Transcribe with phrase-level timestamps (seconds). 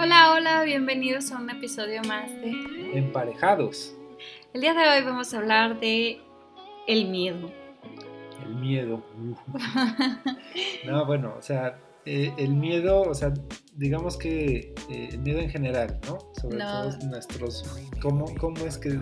[0.00, 2.52] Hola, hola, bienvenidos a un episodio más de
[2.96, 3.96] Emparejados.
[4.54, 6.20] El día de hoy vamos a hablar de
[6.86, 7.50] el miedo.
[8.44, 9.02] El miedo.
[10.86, 13.34] no, bueno, o sea, eh, el miedo, o sea,
[13.74, 16.18] digamos que eh, el miedo en general, ¿no?
[16.40, 17.64] Sobre todo nuestros,
[18.00, 19.00] ¿cómo, ¿cómo es que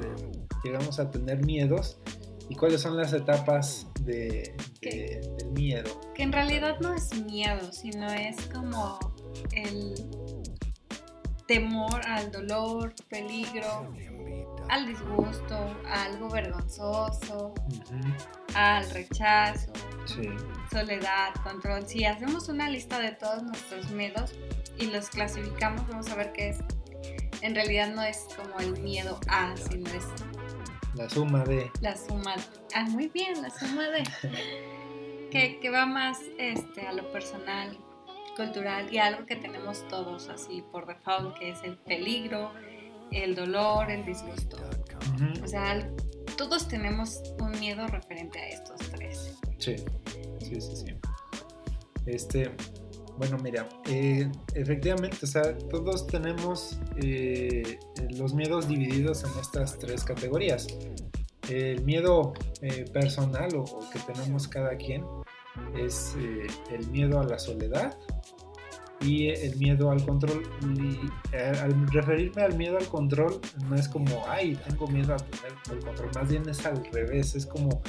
[0.64, 2.00] llegamos a tener miedos
[2.48, 6.00] y cuáles son las etapas de, del miedo?
[6.14, 8.98] Que en realidad no es miedo, sino es como
[9.52, 9.94] el
[11.46, 13.92] temor al dolor, peligro,
[14.68, 15.54] al disgusto,
[15.86, 17.54] a algo vergonzoso,
[18.54, 19.72] al rechazo,
[20.70, 21.86] soledad, control.
[21.86, 24.32] Si hacemos una lista de todos nuestros miedos
[24.78, 26.58] y los clasificamos, vamos a ver que es,
[27.42, 30.06] en realidad no es como el miedo a, sino es
[30.96, 31.70] la suma de.
[31.82, 32.34] La suma.
[32.74, 34.02] Ah, muy bien, la suma de.
[35.30, 37.76] que, que, va más este, a lo personal,
[38.36, 42.52] cultural y algo que tenemos todos así por default, que es el peligro,
[43.10, 44.56] el dolor, el disgusto.
[45.42, 45.88] O sea,
[46.36, 49.36] todos tenemos un miedo referente a estos tres.
[49.58, 49.76] Sí,
[50.40, 50.94] sí, sí, sí.
[52.06, 52.52] Este,
[53.16, 57.78] bueno, mira, eh, efectivamente, o sea, todos tenemos eh,
[58.10, 60.66] los miedos divididos en estas tres categorías.
[61.48, 65.04] El miedo eh, personal o, o, que tenemos cada quien
[65.74, 66.14] es
[66.70, 67.96] el miedo a la soledad,
[69.00, 70.42] y el miedo al control.
[70.62, 71.00] Y
[71.32, 75.52] eh, al referirme al miedo al control, no es como, ay, tengo miedo a tener
[75.70, 77.82] el control, más bien es al revés, es como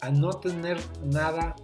[0.00, 1.54] a no tener nada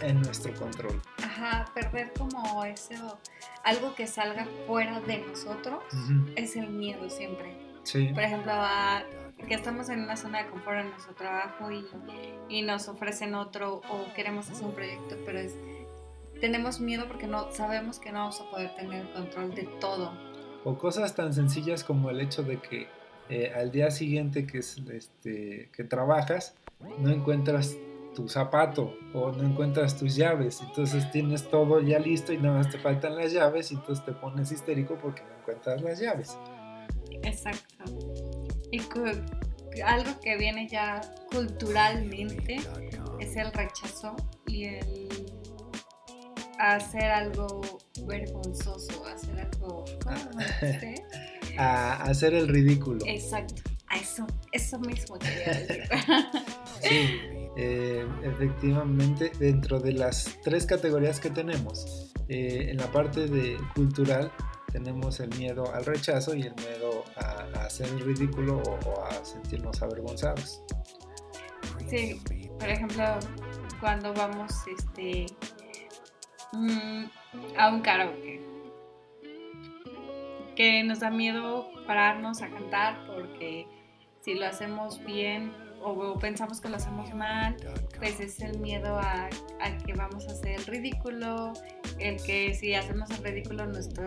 [0.00, 1.00] en nuestro control.
[1.22, 3.18] Ajá, perder como eso,
[3.64, 5.82] algo que salga fuera de nosotros,
[6.36, 7.56] es el miedo siempre.
[7.82, 8.08] Sí.
[8.12, 9.02] Por ejemplo, a,
[9.48, 11.84] que estamos en una zona de confort en nuestro trabajo y,
[12.48, 15.56] y nos ofrecen otro o queremos hacer un proyecto, pero es
[16.40, 20.12] tenemos miedo porque no sabemos que no vamos a poder tener control de todo.
[20.64, 22.88] O cosas tan sencillas como el hecho de que
[23.28, 26.54] eh, al día siguiente que, es, este, que trabajas
[26.98, 27.76] no encuentras
[28.14, 32.70] tu zapato o no encuentras tus llaves, entonces tienes todo ya listo y nada más
[32.70, 36.36] te faltan las llaves y entonces te pones histérico porque no encuentras las llaves.
[37.22, 37.84] Exacto.
[38.72, 38.80] Y
[39.80, 41.00] algo que viene ya
[41.30, 42.58] culturalmente
[43.20, 45.39] es el rechazo y el
[46.60, 47.60] hacer algo
[48.06, 49.84] vergonzoso, hacer algo...
[51.58, 53.04] a hacer el ridículo.
[53.06, 55.82] Exacto, a eso, eso mismo quería decir.
[56.82, 57.20] sí,
[57.56, 64.30] eh, efectivamente, dentro de las tres categorías que tenemos, eh, en la parte de cultural
[64.70, 69.82] tenemos el miedo al rechazo y el miedo a, hacer el ridículo o, a sentirnos
[69.82, 70.62] avergonzados.
[71.88, 72.20] Sí,
[72.58, 73.04] por ejemplo,
[73.80, 75.26] cuando vamos este,
[76.52, 77.04] Mm,
[77.56, 78.40] a un karaoke.
[80.56, 83.66] Que nos da miedo pararnos a cantar porque
[84.20, 85.52] si lo hacemos bien
[85.82, 87.56] o pensamos que lo hacemos mal,
[87.98, 89.28] pues es el miedo a,
[89.86, 91.52] que vamos a hacer el ridículo,
[91.98, 94.04] el que si hacemos el ridículo nuestro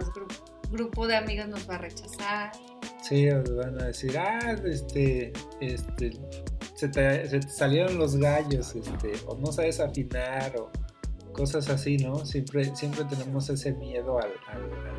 [0.69, 2.51] grupo de amigos nos va a rechazar.
[3.01, 6.11] Sí, van a decir, ah, este, este,
[6.75, 10.71] se te, se te salieron los gallos, este, o no sabes afinar, o
[11.33, 12.25] cosas así, ¿no?
[12.25, 14.31] Siempre, siempre tenemos ese miedo al,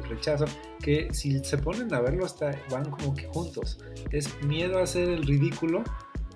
[0.08, 0.44] rechazo,
[0.82, 3.78] que si se ponen a verlo está, van como que juntos.
[4.10, 5.82] Es miedo a hacer el ridículo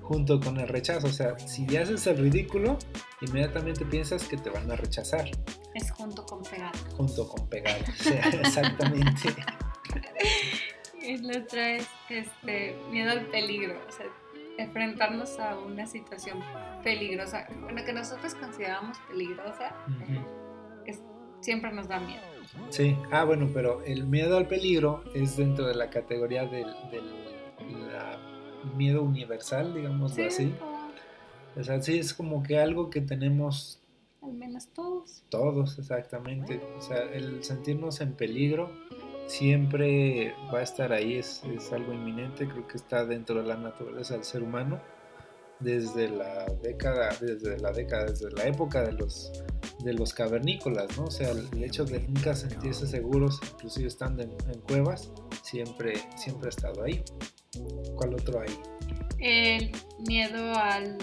[0.01, 1.09] junto con el rechazo.
[1.09, 2.79] O sea, si ya haces el ridículo,
[3.21, 5.31] inmediatamente piensas que te van a rechazar.
[5.75, 6.75] Es junto con pegar.
[6.97, 7.79] Junto con pegar,
[8.43, 9.35] exactamente.
[11.03, 13.79] y la otra es este, miedo al peligro.
[13.87, 14.07] O sea,
[14.59, 16.41] enfrentarnos a una situación
[16.83, 19.75] peligrosa, bueno, que nosotros consideramos peligrosa,
[21.41, 22.23] siempre nos da miedo.
[22.71, 26.67] Sí, ah, bueno, pero el miedo al peligro es dentro de la categoría del,
[28.77, 30.53] miedo universal, digamos así.
[31.57, 33.81] O sea, sí, es como que algo que tenemos...
[34.21, 35.23] Al menos todos.
[35.29, 36.61] Todos, exactamente.
[36.77, 38.71] O sea, el sentirnos en peligro
[39.29, 41.43] siempre va a estar ahí, es,
[41.73, 44.81] algo inminente, creo que está dentro de la naturaleza del ser humano
[45.61, 49.33] desde la década, desde la década, desde la época de los,
[49.81, 51.05] de los cavernícolas, ¿no?
[51.05, 56.51] O sea, el, hecho de nunca sentirse seguros, inclusive estando en, cuevas, siempre, siempre ha
[56.51, 57.03] estado ahí.
[57.97, 58.57] ¿Cuál otro hay?
[59.19, 59.73] El
[60.07, 60.97] miedo al,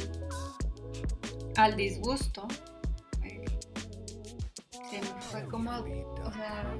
[1.57, 2.47] al disgusto.
[5.31, 6.73] fue como, o sea,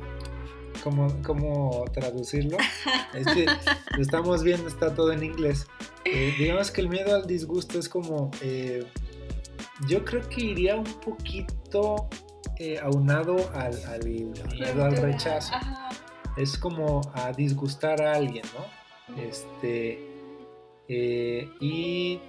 [0.85, 2.57] cómo, traducirlo.
[3.13, 5.67] Es que lo estamos viendo, está todo en inglés.
[6.05, 8.85] Eh, digamos que el miedo al disgusto es como, eh,
[9.87, 12.07] yo creo que iría un poquito
[12.59, 15.53] eh, aunado al, miedo al rechazo.
[16.37, 19.21] es como a disgustar a alguien, ¿no?
[19.21, 19.99] Este,
[20.87, 22.19] y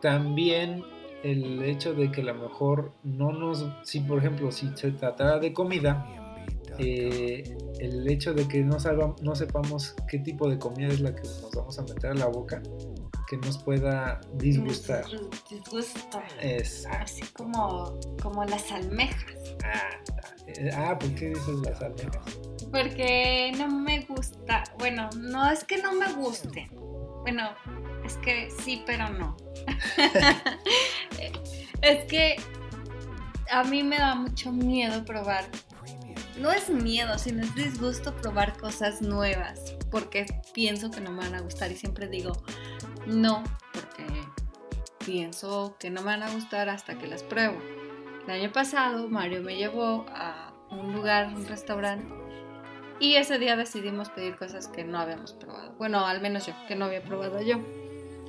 [0.00, 0.82] también
[1.22, 5.38] el hecho de que a lo mejor no nos, si por ejemplo, si se tratara
[5.38, 6.25] de comida,
[6.78, 8.76] eh, el hecho de que no,
[9.22, 12.26] no sepamos qué tipo de comida es la que nos vamos a meter a la
[12.26, 12.62] boca,
[13.28, 15.04] que nos pueda disgustar.
[15.50, 16.22] Disgusta.
[17.00, 19.34] Así como, como las almejas.
[19.64, 19.90] Ah,
[20.74, 22.38] ah, ¿por qué dices las almejas?
[22.70, 24.64] Porque no me gusta.
[24.78, 26.68] Bueno, no es que no me guste.
[27.22, 27.50] Bueno,
[28.04, 29.36] es que sí, pero no.
[31.82, 32.36] es que
[33.50, 35.44] a mí me da mucho miedo probar.
[36.38, 39.74] No es miedo, sino es disgusto probar cosas nuevas.
[39.90, 42.32] Porque pienso que no me van a gustar y siempre digo
[43.06, 44.04] no, porque
[45.04, 47.56] pienso que no me van a gustar hasta que las pruebo.
[48.26, 52.12] El año pasado Mario me llevó a un lugar, un restaurante,
[52.98, 55.72] y ese día decidimos pedir cosas que no habíamos probado.
[55.78, 57.60] Bueno, al menos yo, que no había probado yo.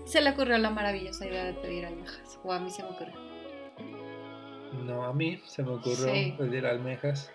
[0.05, 3.15] Se le ocurrió la maravillosa idea de pedir almejas, o a mí se me ocurrió.
[4.85, 7.31] No, a mí se me ocurrió pedir almejas.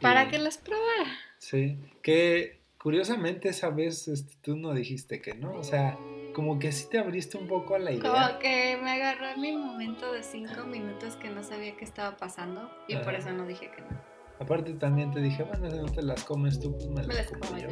[0.00, 1.18] Para que las probara.
[1.38, 5.98] Sí, que curiosamente esa vez este, tú no dijiste que no, o sea,
[6.34, 8.02] como que sí te abriste un poco a la idea.
[8.02, 12.16] Como que me agarró en mi momento de cinco minutos que no sabía qué estaba
[12.16, 14.14] pasando y por eso no dije que no.
[14.40, 17.56] Aparte también te dije, bueno, si no te las comes tú, pues me, las, como
[17.56, 17.68] yo.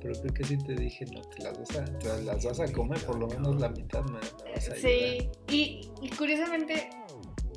[0.00, 2.72] Pero creo que sí te dije, no, te las vas a, te las vas a
[2.72, 6.88] comer, por lo menos la mitad me, vas a Sí, y, y, curiosamente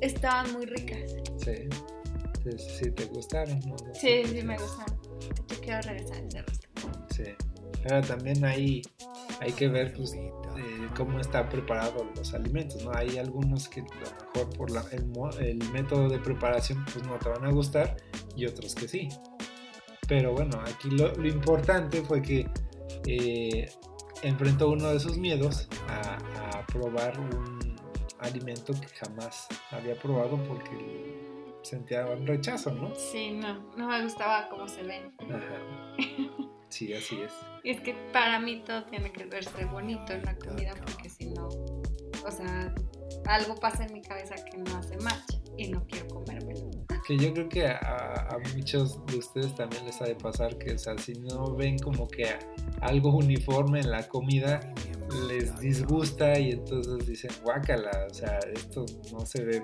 [0.00, 0.98] estaban muy ricas.
[1.38, 1.68] Sí,
[2.44, 3.76] sí, sí te gustaron, ¿no?
[3.94, 4.98] sí, sí me gustaron.
[5.48, 6.44] Yo quiero regresar ese.
[7.14, 7.30] Sí,
[7.82, 8.82] pero también ahí
[9.40, 10.14] hay que ver, pues,
[10.96, 12.92] cómo está preparado los alimentos, ¿no?
[12.94, 14.84] Hay algunos que a lo mejor por la,
[15.40, 17.96] el, método de preparación pues no te van a gustar
[18.36, 19.08] y otros que sí.
[20.08, 22.46] Pero bueno, aquí lo, importante fue que
[23.06, 23.70] eh,
[24.22, 26.18] enfrentó uno de sus miedos a,
[26.66, 27.76] probar un
[28.20, 31.31] alimento que jamás había probado porque
[31.62, 32.94] sentía un rechazo, ¿no?
[32.94, 35.12] Sí, no, no me gustaba cómo se ven.
[35.18, 35.58] Ajá.
[36.72, 37.32] Sí, así es.
[37.64, 41.26] Y es que para mí todo tiene que verse bonito en la comida porque si
[41.26, 42.74] no, o sea,
[43.26, 46.70] algo pasa en mi cabeza que no hace match y no quiero comérmelo.
[47.06, 50.78] Que yo creo que a, muchos de ustedes también les ha de pasar que, o
[50.78, 52.24] sea, si no ven como que
[52.82, 54.60] algo uniforme en la comida,
[55.28, 59.62] les disgusta y entonces dicen, guácala, o sea, esto no se ve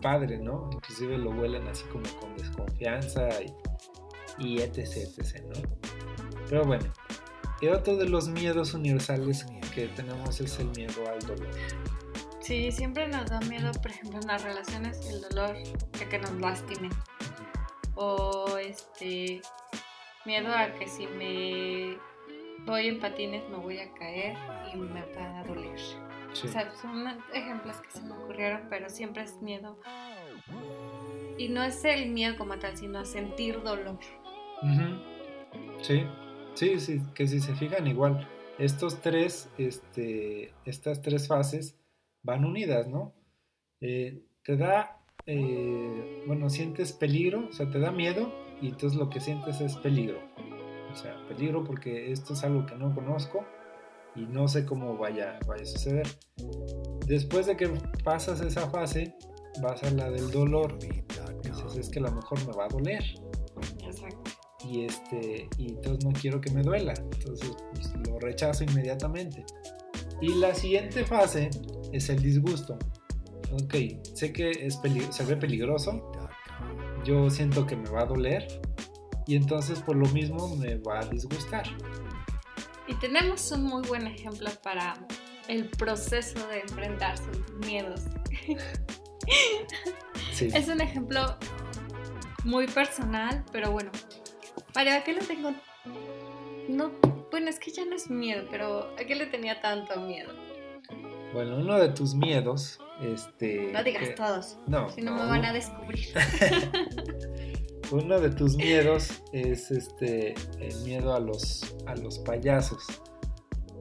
[0.00, 0.68] padre, ¿no?
[0.72, 3.52] Inclusive lo huelen así como con desconfianza y,
[4.38, 5.62] y etc, etc, ¿no?
[6.48, 6.84] Pero bueno,
[7.60, 11.48] y otro de los miedos universales que tenemos es el miedo al dolor.
[12.40, 15.56] Sí, siempre nos da miedo, por ejemplo, en las relaciones, el dolor
[15.98, 16.90] de que nos lastimen.
[17.94, 19.40] O este
[20.24, 21.98] miedo a que si me
[22.66, 24.36] voy en patines me voy a caer
[24.72, 25.78] y me va a doler.
[26.30, 29.78] O sea, son ejemplos que se me ocurrieron, pero siempre es miedo.
[31.36, 33.98] Y no es el miedo como tal, sino a sentir dolor.
[35.80, 36.06] Sí,
[36.54, 38.28] Sí, sí, que si se fijan igual,
[38.58, 41.78] estos tres, este, estas tres fases
[42.22, 43.14] van unidas, ¿no?
[43.80, 49.08] Eh, te da, eh, bueno, sientes peligro, o sea, te da miedo y entonces lo
[49.08, 50.18] que sientes es peligro.
[50.92, 53.44] O sea, peligro porque esto es algo que no conozco
[54.14, 56.06] y no sé cómo vaya, vaya a suceder.
[57.06, 57.68] Después de que
[58.04, 59.14] pasas esa fase,
[59.62, 60.78] vas a la del dolor.
[60.78, 63.02] Dices, es que a lo mejor me va a doler.
[63.84, 64.32] Exacto
[64.64, 69.44] y este y entonces no quiero que me duela entonces pues, lo rechazo inmediatamente
[70.20, 71.50] y la siguiente fase
[71.92, 72.78] es el disgusto
[73.52, 73.74] ok
[74.14, 74.80] sé que es
[75.10, 76.12] se ve peligroso
[77.04, 78.46] yo siento que me va a doler
[79.26, 81.64] y entonces por lo mismo me va a disgustar
[82.86, 84.94] y tenemos un muy buen ejemplo para
[85.48, 88.02] el proceso de enfrentar sus miedos
[90.32, 90.48] sí.
[90.52, 91.36] es un ejemplo
[92.44, 93.90] muy personal pero bueno
[94.72, 95.52] ¿Para qué le tengo?
[96.68, 96.92] No,
[97.30, 100.32] bueno, es que ya no es miedo, pero ¿a qué le tenía tanto miedo?
[101.34, 103.70] Bueno, uno de tus miedos, este...
[103.72, 106.08] No digas todos, no, si no, me van a descubrir.
[107.92, 112.84] uno de tus miedos es este el miedo a los a los payasos.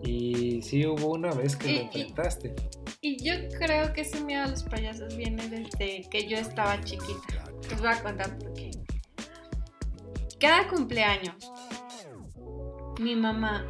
[0.03, 2.55] Y sí hubo una vez que lo enfrentaste.
[3.01, 6.81] Y, y, yo creo que ese miedo a los payasos viene desde que yo estaba
[6.81, 7.51] chiquita.
[7.69, 8.71] Les voy a contar por qué.
[10.39, 11.51] Cada cumpleaños,
[12.99, 13.63] mi mamá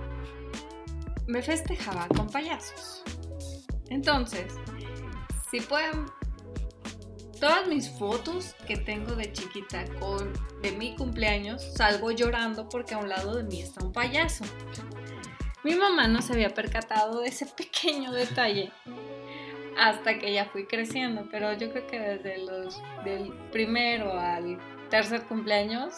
[1.27, 3.03] me festejaba con payasos.
[3.89, 4.53] Entonces,
[5.51, 6.05] si pueden
[7.41, 10.31] todas mis fotos que tengo de chiquita con
[10.61, 14.45] de mi cumpleaños salgo llorando porque a un lado de mí está un payaso.
[15.63, 18.71] Mi mamá no se había percatado de ese pequeño detalle
[19.77, 25.23] hasta que ya fui creciendo, pero yo creo que desde los del primero al tercer
[25.23, 25.95] cumpleaños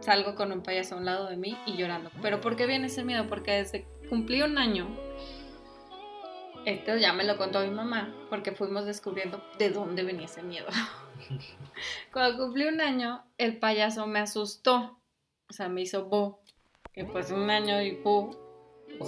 [0.00, 2.10] salgo con un payaso a un lado de mí y llorando.
[2.20, 3.28] Pero ¿por qué viene ese miedo?
[3.28, 4.88] Porque desde cumplí un año,
[6.64, 10.66] esto ya me lo contó mi mamá, porque fuimos descubriendo de dónde venía ese miedo.
[12.12, 14.98] Cuando cumplí un año, el payaso me asustó,
[15.48, 16.40] o sea, me hizo bo.
[16.94, 18.30] Y pues un año y bo.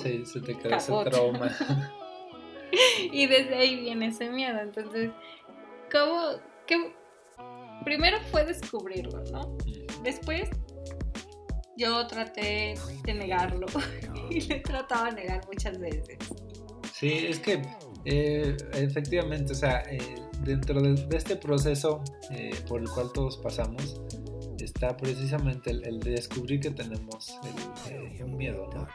[0.00, 1.50] Sí, se te quedó ese trauma.
[3.12, 4.58] y desde ahí viene ese miedo.
[4.60, 5.10] Entonces,
[5.90, 6.36] ¿cómo?
[6.66, 6.94] ¿Qué?
[7.84, 9.56] Primero fue descubrirlo, ¿no?
[10.02, 10.48] Después
[11.76, 13.66] yo traté de negarlo
[14.30, 16.18] y le trataba de negar muchas veces.
[17.00, 17.62] Sí, es que
[18.04, 19.98] eh, efectivamente, o sea, eh,
[20.44, 24.02] dentro de, este proceso eh, por el cual todos pasamos,
[24.58, 27.38] está precisamente el, de descubrir que tenemos
[28.22, 28.86] un miedo, ¿no?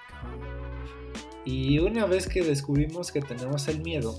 [1.45, 4.15] Y una vez que descubrimos que tenemos el miedo,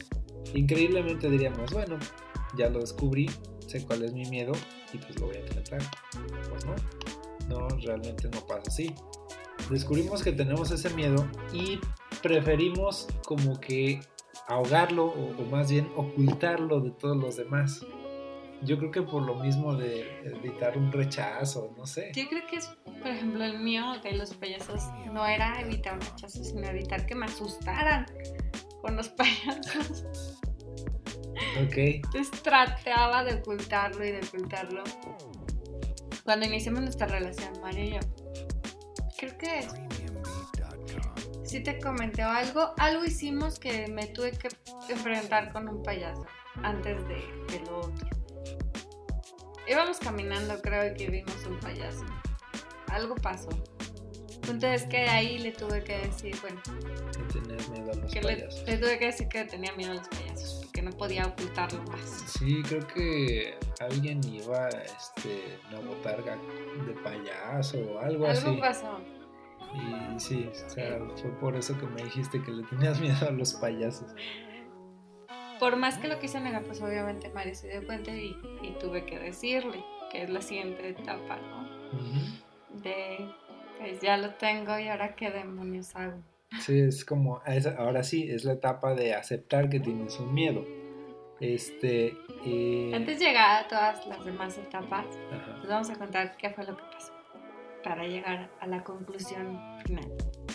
[0.52, 1.96] increíblemente diríamos, bueno,
[2.58, 3.30] ya lo descubrí,
[3.68, 4.52] sé cuál es mi miedo
[4.92, 5.80] y pues lo voy a tratar.
[6.50, 6.74] Pues no,
[7.48, 8.92] no, realmente no pasa así.
[9.70, 11.80] Descubrimos que tenemos ese miedo y
[12.22, 14.00] preferimos como que
[14.46, 17.84] ahogarlo o, más bien ocultarlo de todos los demás.
[18.62, 22.12] Yo creo que por lo mismo de evitar un rechazo, no sé.
[22.14, 24.82] Yo creo que es, por ejemplo, el mío de los payasos
[25.12, 28.06] no era evitar un rechazo, sino evitar que me asustaran
[28.80, 30.38] con los payasos.
[31.62, 31.76] Ok.
[31.76, 34.84] Entonces trataba de ocultarlo y de ocultarlo
[36.26, 38.00] cuando iniciamos nuestra relación, María y yo,
[39.16, 39.66] creo que
[41.44, 44.48] si te comenté algo, algo hicimos que me tuve que
[44.88, 46.26] enfrentar con un payaso
[46.62, 48.08] antes de, lo otro.
[49.68, 52.04] Íbamos caminando, creo que vimos un payaso.
[52.88, 53.48] Algo pasó.
[54.48, 58.62] Entonces que ahí le tuve que decir, bueno, que miedo a los payasos.
[58.64, 61.82] Le, le, tuve que decir que tenía miedo a los payasos, porque no podía ocultarlo
[61.84, 62.24] más.
[62.26, 66.36] Sí, creo que alguien iba este, una botarga
[66.86, 68.46] de payaso o algo, así.
[68.46, 69.00] Algo pasó.
[69.74, 73.30] Y sí, o sea, fue por eso que me dijiste que le tenías miedo a
[73.30, 74.14] los payasos.
[75.58, 78.36] Por más que lo quise negar, pues obviamente Mario se dio cuenta y,
[78.78, 82.82] tuve que decirle que es la siguiente etapa, ¿no?
[82.82, 83.30] De,
[83.78, 86.22] pues ya lo tengo y ahora qué demonios hago.
[86.60, 87.40] Sí, es como,
[87.78, 90.64] ahora sí, es la etapa de aceptar que tienes un miedo.
[91.40, 95.04] Este, eh, Antes de llegar a todas las demás etapas,
[95.60, 97.12] les vamos a contar qué fue lo que pasó
[97.84, 100.10] para llegar a la conclusión final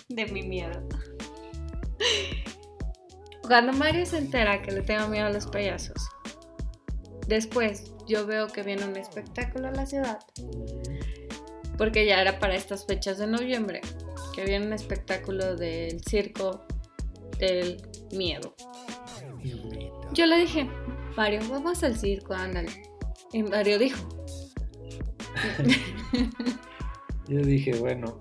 [0.09, 0.81] de mi miedo.
[3.43, 6.09] Cuando Mario se entera que le tengo miedo a los payasos,
[7.27, 10.19] después yo veo que viene un espectáculo a la ciudad,
[11.77, 13.81] porque ya era para estas fechas de noviembre,
[14.33, 16.65] que viene un espectáculo del circo
[17.37, 18.55] del miedo.
[20.13, 20.69] Yo le dije,
[21.15, 22.69] Mario, vamos al circo, ándale.
[23.33, 24.07] Y Mario dijo.
[27.27, 28.19] Yo dije, bueno,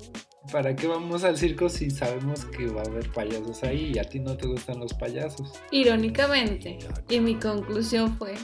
[0.53, 4.05] ¿para qué vamos al circo si sabemos que va a haber payasos ahí y a
[4.05, 5.53] ti no te gustan los payasos?
[5.71, 8.35] Irónicamente, y mi conclusión fue,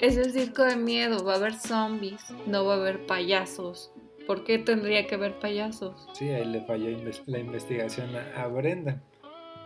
[0.00, 3.92] es el circo de miedo, va a haber zombies, no va a haber payasos.
[4.26, 6.08] ¿Por qué tendría que haber payasos?
[6.14, 6.88] Sí, ahí le falló
[7.26, 9.02] la investigación a, Brenda.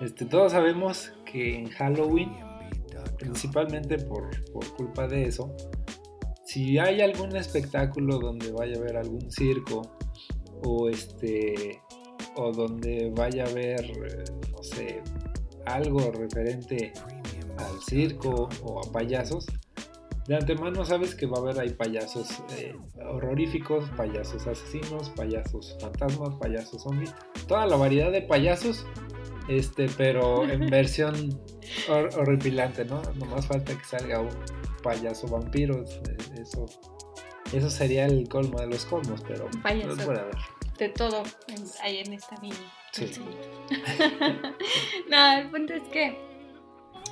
[0.00, 2.30] Este, todos sabemos que en Halloween
[3.18, 4.30] principalmente por,
[4.76, 5.54] culpa de eso,
[6.44, 9.82] si hay algún espectáculo donde vaya a haber algún circo
[10.64, 11.80] o este
[12.36, 15.02] o donde vaya a haber eh, no sé
[15.66, 16.92] algo referente
[17.58, 19.46] al circo o a payasos
[20.30, 26.36] de antemano sabes que va a haber ahí payasos eh, horroríficos, payasos asesinos, payasos fantasmas,
[26.36, 27.12] payasos zombies,
[27.48, 28.86] toda la variedad de payasos
[29.48, 31.36] este, pero en versión
[32.16, 33.02] horripilante, ¿no?
[33.16, 34.30] Nomás falta que salga un
[34.84, 35.84] payaso vampiro.
[36.40, 36.66] Eso,
[37.52, 40.36] eso sería el colmo de los colmos, pero payaso puede haber.
[40.78, 41.24] De todo
[41.82, 42.54] ahí en esta niña.
[42.92, 43.10] Sí.
[45.10, 46.16] no, el punto es que,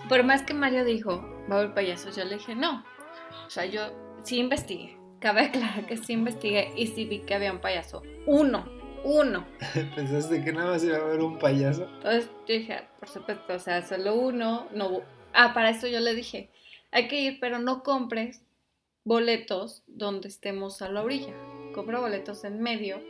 [0.09, 1.21] por más que Mario dijo,
[1.51, 2.85] va a haber payasos, yo le dije, no.
[3.49, 3.91] O sea, yo
[4.23, 4.97] sí investigué.
[5.19, 8.03] Cabe aclarar que sí investigué y sí vi que había un payaso.
[8.27, 9.47] Uno uno.
[9.95, 11.85] ¿Pensaste que nada más iba a haber un payaso?
[11.85, 15.03] Entonces yo dije, por supuesto, o sea, solo uno, no...
[15.33, 16.51] Ah, para eso yo le dije,
[16.91, 18.43] hay que ir, pero no compres
[19.05, 21.35] boletos donde estemos a la orilla.
[21.75, 23.01] Compra boletos en medio.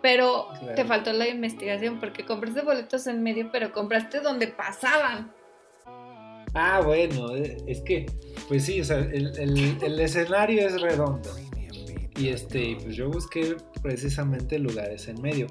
[0.00, 5.34] Pero te faltó la investigación porque compraste boletos en medio, pero compraste donde pasaban.
[6.54, 8.06] Ah, bueno, eh, es que,
[8.48, 11.30] pues sí, o sea, el, el escenario es redondo.
[12.18, 15.46] Y este, pues yo busqué precisamente lugares en medio.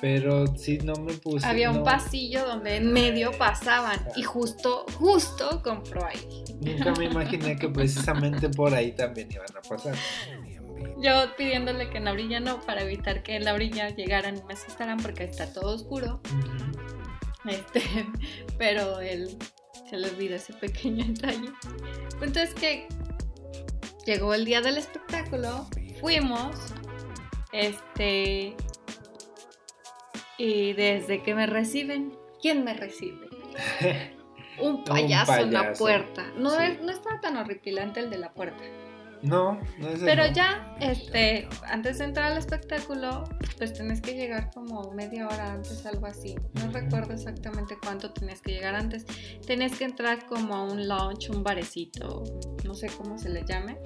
[0.00, 1.46] Pero sí no me puse.
[1.46, 6.44] Había un pasillo donde en medio pasaban y justo, justo compró ahí.
[6.60, 9.94] Nunca me imaginé que precisamente por ahí también iban a pasar.
[10.98, 14.42] Yo pidiéndole que en la orilla no, para evitar que en la orilla llegaran y
[14.44, 16.20] me asustaran porque está todo oscuro.
[17.44, 17.80] Este,
[18.58, 19.36] pero él
[19.88, 21.50] se le olvidó ese pequeño detalle.
[22.20, 22.88] Entonces que
[24.04, 25.68] llegó el día del espectáculo,
[26.00, 26.56] fuimos,
[27.52, 28.54] este,
[30.38, 33.28] y desde que me reciben, ¿quién me recibe?
[34.58, 36.32] Un payaso, en la puerta.
[36.36, 38.62] No, no estaba tan horripilante el de la puerta.
[39.22, 43.24] No, no es Pero ya, este, antes de entrar al espectáculo,
[43.58, 46.36] pues tenés que llegar como media hora antes, algo así.
[46.54, 49.04] No recuerdo exactamente cuánto tenés que llegar antes.
[49.46, 52.24] Tenés que entrar como a un lounge, un barecito,
[52.64, 53.78] no sé cómo se le llame.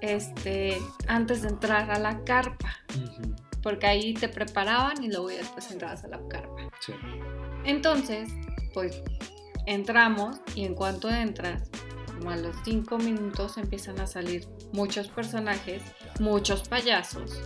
[0.00, 0.76] Este,
[1.06, 2.76] antes de entrar a la carpa
[3.62, 6.68] porque ahí te preparaban y luego después entrabas a la carpa.
[6.80, 6.92] Sí.
[7.64, 8.28] Entonces,
[8.74, 9.00] pues
[9.66, 11.70] entramos y en cuanto entras,
[12.22, 15.82] como a los cinco minutos empiezan a salir muchos personajes,
[16.20, 17.42] muchos payasos.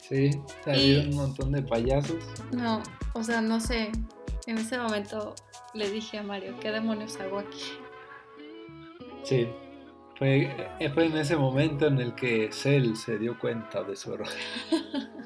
[0.00, 0.30] Sí,
[0.64, 2.24] salieron un montón de payasos.
[2.50, 2.82] No,
[3.14, 3.92] o sea, no sé.
[4.46, 5.36] En ese momento
[5.72, 7.62] le dije a Mario, ¿qué demonios hago aquí?
[9.22, 9.46] Sí,
[10.18, 10.50] fue,
[10.92, 14.28] fue en ese momento en el que Cell se dio cuenta de su error.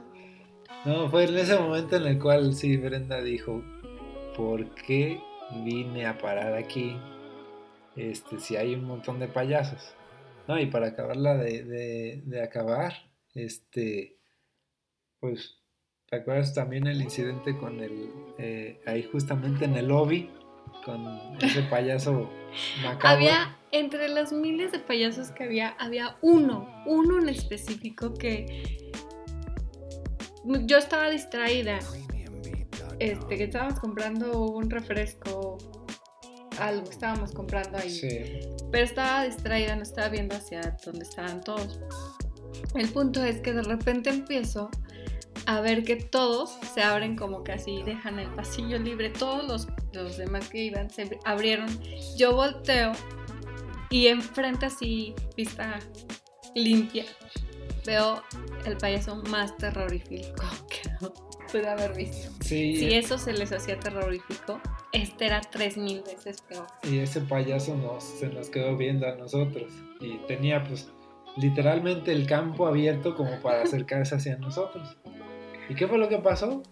[0.85, 3.61] No, fue en ese momento en el cual sí, Brenda dijo,
[4.37, 5.21] ¿por qué
[5.53, 6.97] vine a parar aquí?
[7.97, 9.95] Este, si hay un montón de payasos.
[10.49, 12.93] No, y para acabarla de, de, acabar,
[13.35, 14.19] este,
[15.19, 15.59] pues,
[16.09, 20.31] ¿te acuerdas también el incidente con el, eh, ahí justamente en el lobby,
[20.85, 21.05] con
[21.41, 22.31] ese payaso
[22.83, 23.09] macabro?
[23.09, 28.93] Había entre los miles de payasos que había, había uno, uno en específico que
[30.45, 31.81] yo estaba distraída.
[32.99, 35.59] Este, que estábamos comprando un refresco,
[36.59, 38.01] algo estábamos comprando ahí.
[38.71, 41.81] Pero estaba distraída, no estaba viendo hacia donde estaban todos.
[42.75, 44.71] El punto es que de repente empiezo
[45.47, 49.11] a ver que todos se abren como que así, dejan el pasillo libre.
[49.11, 51.69] Todos los, los demás que iban se abrieron.
[52.17, 52.93] Yo volteo
[53.91, 55.79] y enfrente así, vista
[56.55, 57.05] limpia,
[57.85, 58.23] veo
[58.65, 60.43] el payaso más terrorífico
[61.57, 62.31] que pude haber visto.
[62.41, 64.61] Si eso se les hacía terrorífico,
[64.93, 66.67] este era tres mil veces peor.
[66.83, 69.73] Y ese payaso nos, se nos quedó viendo a nosotros.
[70.01, 70.89] Y tenía pues
[71.37, 74.97] literalmente el campo abierto como para acercarse hacia nosotros.
[75.69, 76.63] ¿Y qué fue lo que pasó?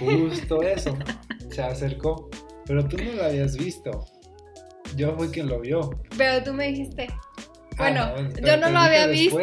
[0.00, 0.96] Justo eso.
[1.50, 2.28] Se acercó.
[2.66, 4.06] Pero tú no lo habías visto.
[4.96, 5.90] Yo fui quien lo vio.
[6.16, 7.08] Pero tú me dijiste.
[7.78, 9.38] Ah, bueno, yo no lo había visto.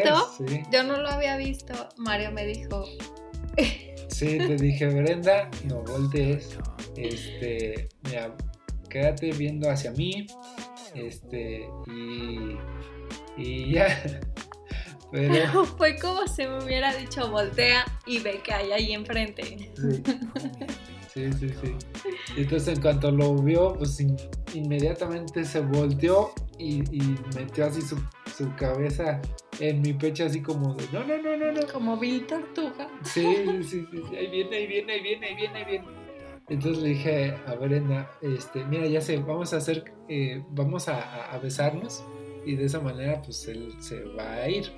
[0.71, 1.73] Yo no lo había visto.
[1.97, 2.85] Mario me dijo.
[4.19, 6.57] Sí, te dije, Brenda, no voltees.
[6.97, 8.35] Este, mira,
[8.89, 10.27] quédate viendo hacia mí.
[10.93, 12.57] Este, y.
[13.37, 13.87] Y ya.
[15.11, 15.65] Pero...
[15.77, 19.43] Fue como si me hubiera dicho voltea y ve que hay ahí enfrente.
[19.75, 20.03] Sí.
[21.19, 21.75] Sí, sí, sí.
[22.37, 23.99] entonces en cuanto lo vio, pues
[24.53, 26.81] inmediatamente se volteó y,
[27.35, 27.97] metió así su,
[28.55, 29.21] cabeza
[29.59, 31.61] en mi pecho así como de no, no, no, no, no.
[31.73, 32.89] Como Bill Tortuga.
[33.03, 33.25] Sí,
[33.63, 35.87] sí, sí, ahí viene, ahí viene, ahí viene, ahí viene, ahí viene.
[36.47, 41.33] Entonces le dije a Brenda, este, mira, ya sé, vamos a hacer, eh, vamos a,
[41.33, 42.03] a, besarnos
[42.45, 44.71] y de esa manera pues él se va a ir.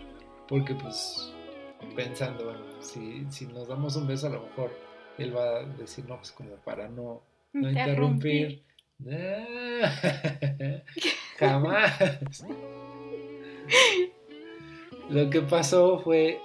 [0.48, 1.34] Porque pues
[1.96, 4.91] pensando, bueno, si, si nos damos un beso a lo mejor
[5.22, 7.22] él va a decir, no, pues como para no,
[7.54, 8.64] no interrumpir.
[11.38, 11.94] jamás.
[15.10, 16.40] lo que pasó fue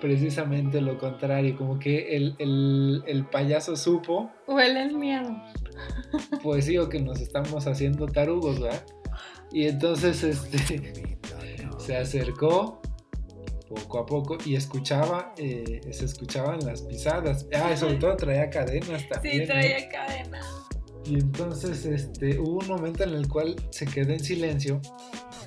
[0.00, 4.30] precisamente lo contrario, como que el, el, el payaso supo.
[4.46, 5.36] Huele el miedo.
[6.42, 8.84] Pues digo que nos estamos haciendo tarugos, ¿verdad?
[9.52, 11.18] Y entonces este
[11.78, 12.80] se acercó
[13.68, 17.46] poco a poco y escuchaba, eh, se escuchaban las pisadas.
[17.54, 19.40] Ah, sobre todo traía cadenas también.
[19.40, 20.46] Sí, traía cadenas.
[21.04, 24.80] Y entonces este, hubo un momento en el cual se quedó en silencio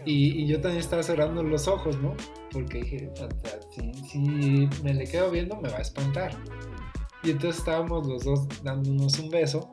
[0.06, 2.16] y, yo también estaba cerrando los ojos, ¿no?
[2.52, 3.12] Porque dije,
[3.70, 4.20] si, si
[4.84, 6.32] me le quedo viendo me va a espantar.
[7.24, 9.72] Y entonces estábamos los dos dándonos un beso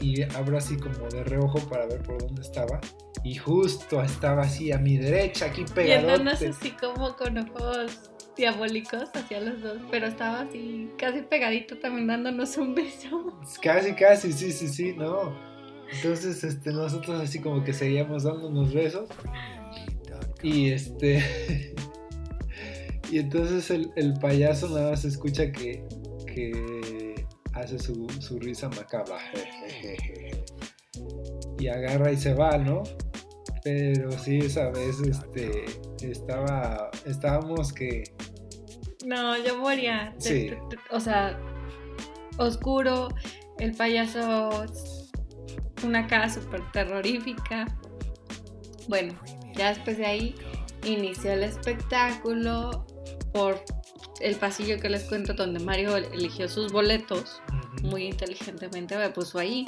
[0.00, 2.80] y abro así como de reojo para ver por dónde estaba
[3.24, 6.06] y justo estaba así a mi derecha, aquí pegado.
[6.06, 12.06] Viéndonos así como con ojos diabólicos hacia los dos, pero estaba así casi pegadito también
[12.06, 13.38] dándonos un beso.
[13.60, 15.36] Casi, casi, sí, sí, sí, no.
[15.92, 19.08] Entonces, este, nosotros así como que seguíamos dando unos besos.
[20.42, 21.74] Y este.
[23.10, 25.82] y entonces el, payaso nada más escucha que,
[26.26, 29.18] que hace su, su risa macabra.
[31.58, 32.84] y agarra y se va, ¿no?
[33.68, 35.66] Pero sí, esa vez este,
[36.00, 38.04] estaba, estábamos que...
[39.04, 40.14] No, yo moría.
[40.16, 40.52] Sí.
[40.90, 41.38] O sea,
[42.38, 43.08] oscuro,
[43.58, 44.64] el payaso,
[45.84, 47.66] una cara súper terrorífica.
[48.88, 49.12] Bueno,
[49.54, 50.34] ya después de ahí
[50.86, 52.86] inició el espectáculo
[53.34, 53.62] por
[54.20, 57.42] el pasillo que les cuento donde Mario eligió sus boletos.
[57.82, 59.66] Muy inteligentemente me puso ahí.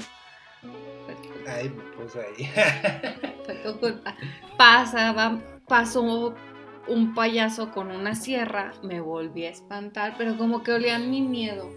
[1.50, 2.48] Ay, me puso ahí.
[3.44, 4.14] Fue tu culpa.
[4.56, 6.34] Pasa, va, pasó
[6.88, 11.70] un payaso con una sierra, me volví a espantar, pero como que olían mi miedo.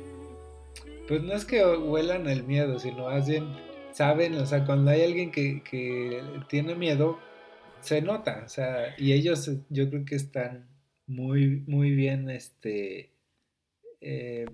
[1.08, 3.56] Pues no es que huelan el miedo, sino bien
[3.92, 7.20] saben, o sea, cuando hay alguien que, que tiene miedo,
[7.82, 10.68] se nota, o sea, y ellos yo creo que están
[11.06, 13.13] muy, muy bien, este,
[14.04, 14.46] eh,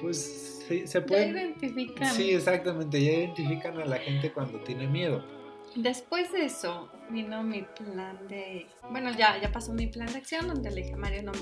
[0.00, 1.34] pues se pueden...
[1.34, 2.14] Ya identifican.
[2.14, 5.24] Sí, exactamente, ya identifican a la gente cuando tiene miedo.
[5.74, 8.66] Después de eso vino mi plan de...
[8.90, 11.40] Bueno, ya, ya pasó mi plan de acción donde le dije Mario, no me...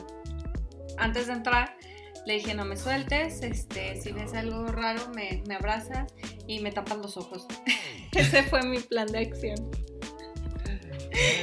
[0.98, 1.76] Antes de entrar,
[2.24, 6.12] le dije, no me sueltes, este, si ves algo raro, me, me abrazas
[6.46, 7.46] y me tapas los ojos.
[8.12, 9.70] Ese fue mi plan de acción.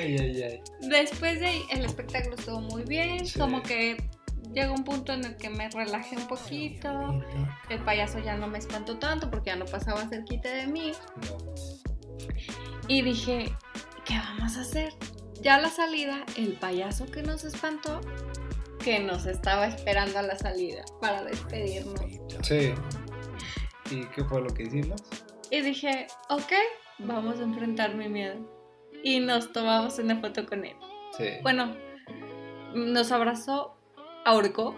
[0.02, 0.62] Ay, ay, ay.
[0.82, 3.98] Después de ahí, el espectáculo estuvo muy bien, como que
[4.54, 7.24] llegó un punto en el que me relajé un poquito,
[7.70, 10.92] el payaso ya no me espantó tanto porque ya no pasaba cerquita de mí.
[12.88, 13.56] Y dije,
[14.06, 14.94] ¿qué vamos a hacer?
[15.42, 18.02] Ya a la salida, el payaso que nos espantó,
[18.84, 22.00] que nos estaba esperando a la salida para despedirnos.
[22.42, 22.74] Sí.
[23.90, 25.02] ¿Y qué fue lo que hicimos?
[25.50, 26.52] Y dije, ok,
[27.00, 28.36] vamos a enfrentar mi miedo.
[29.04, 30.76] Y nos tomamos una foto con él.
[31.18, 31.26] Sí.
[31.42, 31.76] Bueno,
[32.74, 33.78] nos abrazó,
[34.26, 34.76] ahorcó.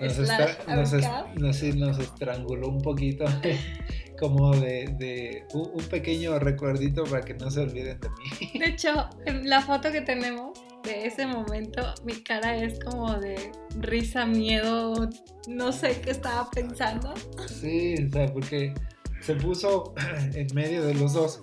[0.00, 3.24] Nos, nos, nos, estranguló un poquito.
[4.18, 8.58] como de, un pequeño recuerdito para que no se olviden de mí.
[8.58, 13.52] De hecho, en la foto que tenemos de ese momento, mi cara es como de
[13.78, 15.08] risa, miedo,
[15.46, 17.14] no sé qué estaba pensando.
[17.46, 18.74] Sí, o sea, porque
[19.20, 19.94] se puso
[20.34, 21.42] en medio de los dos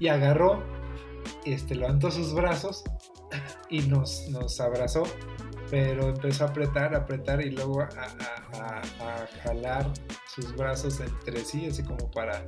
[0.00, 0.62] y agarró,
[1.44, 2.84] este, levantó sus brazos
[3.70, 5.04] y nos, nos abrazó
[5.70, 8.82] pero empezó a apretar, apretar y luego a,
[9.42, 9.92] jalar
[10.34, 12.44] sus brazos entre sí, así como para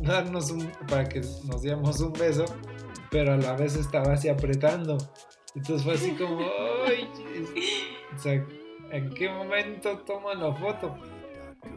[0.00, 2.44] darnos un, para que nos diéramos un beso,
[3.10, 4.98] pero a la vez estaba así apretando.
[5.54, 6.40] Entonces fue así como,
[6.86, 7.08] ¡ay!
[8.14, 8.32] O sea,
[8.92, 10.96] ¿en qué momento toman la foto?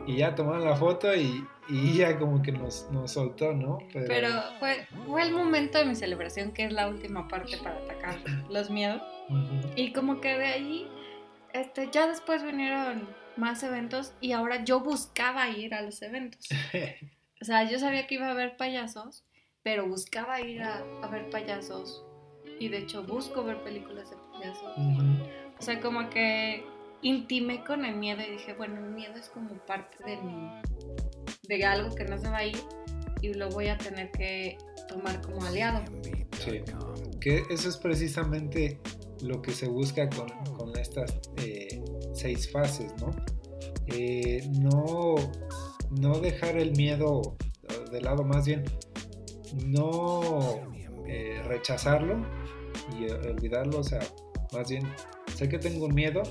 [0.06, 3.80] Y ya tomaron la foto y, ya como que nos, nos soltó, ¿no?
[3.94, 4.30] Pero,
[4.60, 8.70] fue, fue el momento de mi celebración, que es la última parte para atacar los
[8.70, 9.02] miedos.
[9.76, 10.88] Y como que de ahí,
[11.54, 16.48] este, ya después vinieron más eventos y ahora yo buscaba ir a los eventos.
[17.42, 19.24] o sea, yo sabía que iba a haber payasos,
[19.64, 22.04] pero buscaba ir a, ver payasos.
[22.60, 24.76] Y de hecho busco ver películas de payasos.
[25.58, 26.66] O sea, como que
[27.02, 30.50] intimé con el miedo y dije, bueno, el miedo es como parte de mi,
[31.50, 32.58] de algo que no se va a ir
[33.22, 34.58] y lo voy a tener que
[34.88, 35.84] tomar como aliado.
[36.40, 36.62] Sí,
[37.20, 38.80] que eso es precisamente
[39.22, 41.82] lo que se busca con, con estas eh,
[42.14, 43.12] seis fases, ¿no?
[43.88, 45.16] Eh, ¿no?
[46.00, 47.36] No dejar el miedo
[47.92, 48.64] de lado, más bien,
[49.66, 50.62] no
[51.08, 52.24] eh, rechazarlo
[52.98, 54.00] y olvidarlo, o sea,
[54.54, 54.84] más bien,
[55.36, 56.22] sé que tengo un miedo,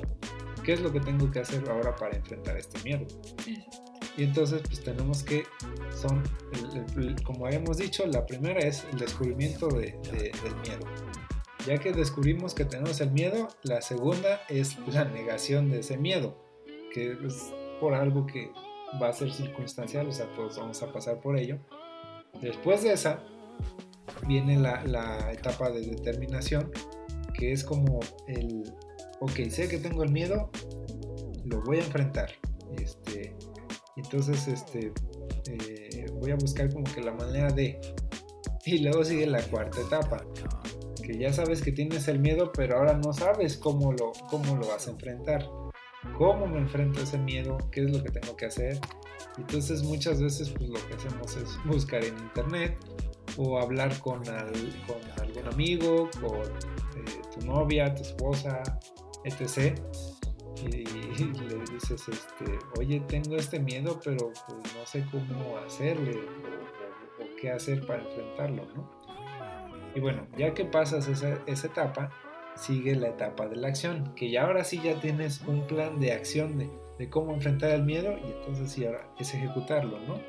[0.65, 3.07] ¿qué es lo que tengo que hacer ahora para enfrentar este miedo?
[4.19, 5.45] Y entonces, pues tenemos que,
[5.97, 6.25] son,
[7.25, 10.87] como habíamos dicho, la primera es el descubrimiento de, del miedo.
[11.65, 16.37] Ya que descubrimos que tenemos el miedo, la segunda es la negación de ese miedo,
[16.93, 18.51] que es por algo que
[19.01, 21.59] va a ser circunstancial, o sea, todos vamos a pasar por ello.
[22.41, 23.23] Después de esa,
[24.27, 26.73] viene la, etapa de determinación,
[27.35, 28.65] que es como el,
[29.21, 30.51] ok, sé que tengo el miedo,
[31.45, 32.33] lo voy a enfrentar.
[32.77, 33.08] Este,
[33.99, 34.93] entonces, este,
[35.47, 37.81] eh, voy a buscar como que la manera de...
[38.65, 40.23] Y luego sigue la cuarta etapa,
[41.03, 44.69] que ya sabes que tienes el miedo, pero ahora no sabes cómo lo, cómo lo
[44.69, 45.49] vas a enfrentar.
[46.19, 47.57] ¿Cómo me enfrento a ese miedo?
[47.71, 48.79] ¿Qué es lo que tengo que hacer?
[49.39, 52.77] Entonces muchas veces pues, lo que hacemos es buscar en internet
[53.37, 58.63] o hablar con, con algún amigo, con eh, tu novia, tu esposa,
[59.25, 59.79] etc.
[60.65, 66.21] Y, le dices, este, oye, tengo este miedo, pero pues, no sé cómo hacerle,
[67.21, 68.99] o, qué hacer para enfrentarlo, ¿no?
[69.95, 72.11] Y bueno, ya que pasas esa, esa etapa,
[72.55, 76.13] sigue la etapa de la acción, que ya ahora sí ya tienes un plan de
[76.13, 80.21] acción de, de cómo enfrentar el miedo y entonces sí ahora es ejecutarlo, ¿no?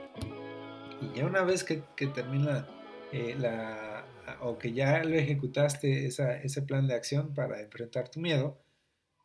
[1.02, 2.68] Y ya una vez que, que termina
[3.12, 4.06] eh, la,
[4.42, 8.60] o que ya lo ejecutaste esa, ese plan de acción para enfrentar tu miedo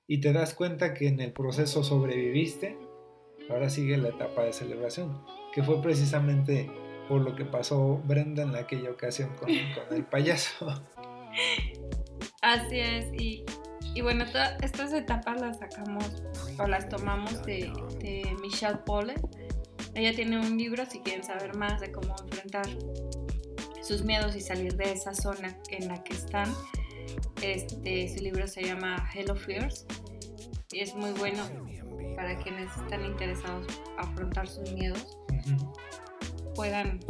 [0.06, 2.78] y te das cuenta que en el proceso sobreviviste,
[3.50, 6.70] ahora sigue la etapa de celebración, que fue precisamente
[7.08, 10.66] por lo que pasó Brenda en aquella ocasión con, el payaso.
[12.42, 13.44] Así es, y,
[13.94, 16.22] y bueno, todas estas etapas las sacamos
[16.58, 19.14] o las tomamos de, de Michelle Pole.
[19.94, 22.66] Ella tiene un libro si quieren saber más de cómo enfrentar
[23.82, 26.52] sus miedos y salir de esa zona en la que están.
[27.42, 29.86] Este, su libro se llama Hello Fears
[30.72, 31.42] y es muy bueno
[32.16, 33.66] para quienes están interesados
[33.98, 35.18] afrontar sus miedos.
[36.54, 37.00] Puedan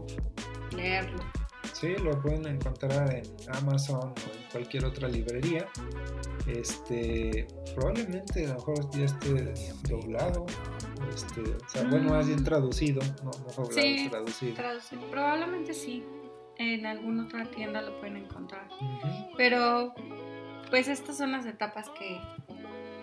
[0.76, 1.22] leerlo.
[1.72, 3.24] Sí, lo pueden encontrar en
[3.56, 5.66] Amazon o en cualquier otra librería.
[6.46, 9.54] Este, probablemente a lo mejor ya esté
[9.88, 10.46] doblado.
[11.12, 12.44] Este, o sea, bueno, más bien mm.
[12.44, 15.10] traducido, no, no doblado, sí, traducido.
[15.10, 16.04] Probablemente sí.
[16.58, 18.68] En alguna otra tienda lo pueden encontrar.
[19.36, 19.94] Pero,
[20.70, 22.20] pues estas son las etapas que,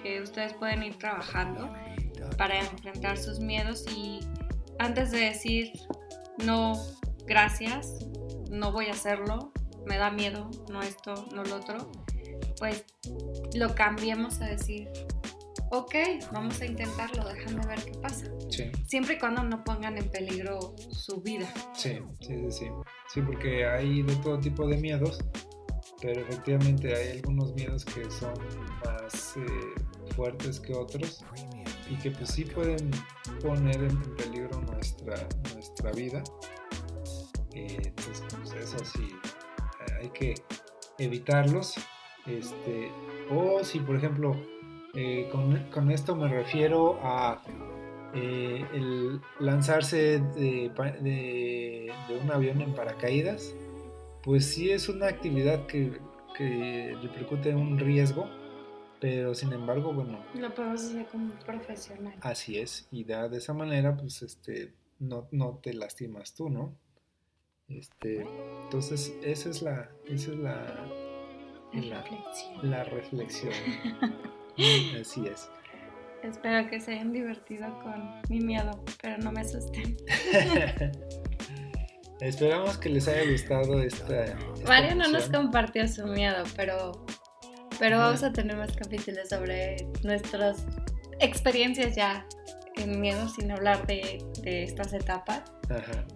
[0.02, 1.74] que ustedes pueden ir trabajando
[2.38, 4.20] para enfrentar sus miedos y
[4.80, 5.74] antes de decir
[6.46, 6.74] no,
[7.26, 8.06] gracias,
[8.50, 9.52] no voy a hacerlo,
[9.86, 11.92] me da miedo, no esto, no lo otro,
[12.58, 12.86] pues
[13.54, 14.90] lo cambiemos a decir,
[15.72, 15.96] ok,
[16.32, 18.26] vamos a intentarlo, déjame ver qué pasa.
[18.88, 21.52] Siempre y cuando no pongan en peligro su vida.
[21.74, 22.68] Sí, sí, sí,
[23.10, 23.22] sí.
[23.22, 25.20] porque hay de todo tipo de miedos,
[26.02, 28.34] pero efectivamente hay algunos miedos que son
[28.86, 31.24] más eh, fuertes que otros
[31.90, 32.92] y que pues sí pueden
[33.42, 36.22] poner en peligro nuestra, nuestra vida.
[37.54, 39.08] Eh, entonces, pues eso sí,
[40.00, 40.36] hay que
[40.98, 41.76] evitarlos.
[42.28, 42.92] Este,
[43.32, 44.36] o si por ejemplo,
[44.94, 47.42] eh, con, esto me refiero a
[48.14, 53.56] eh, el lanzarse de, un avión en paracaídas,
[54.24, 56.00] pues sí es una actividad que,
[56.38, 58.28] que repercute un riesgo,
[59.00, 60.20] pero sin embargo, bueno.
[60.36, 62.14] Lo podemos hacer como profesional.
[62.22, 66.76] Así es, y de esa manera, pues este, no, no te lastimas tú, ¿no?
[67.70, 68.26] Este,
[68.64, 70.86] entonces, esa es la, esa es la,
[71.74, 72.70] la, reflexión.
[72.70, 73.54] La reflexión.
[75.00, 75.50] Así es.
[76.24, 79.98] Espero que se hayan divertido con mi miedo, pero no me asusten.
[82.22, 84.38] Esperamos que les haya gustado esta.
[84.68, 87.04] Mario no nos compartió su miedo, pero,
[87.80, 90.68] pero vamos a tener más capítulos sobre nuestras
[91.20, 92.28] experiencias ya
[92.76, 95.42] en miedo, sin hablar de, de estas etapas.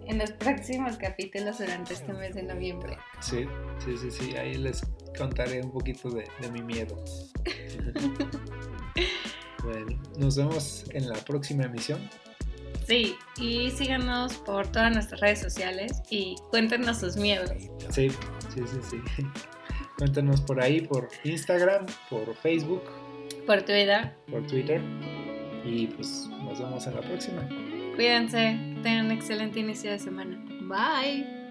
[0.06, 2.96] En los próximos capítulos durante este mes de noviembre.
[3.20, 3.48] Sí,
[3.84, 4.36] sí, sí, sí.
[4.36, 4.82] Ahí les
[5.16, 6.96] contaré un poquito de, mi miedo.
[9.64, 12.00] bueno, nos vemos en la próxima emisión.
[12.86, 17.50] Sí, y síganos por todas nuestras redes sociales y cuéntenos sus miedos.
[17.90, 19.22] Sí, sí, sí, sí.
[19.98, 22.82] Cuéntenos por ahí, por Instagram, por Facebook.
[23.46, 24.12] Por Twitter.
[24.30, 24.80] Por Twitter.
[25.64, 27.48] Y pues nos vemos en la próxima.
[27.96, 30.38] Cuídense, tengan un excelente inicio de semana.
[30.68, 31.45] Bye.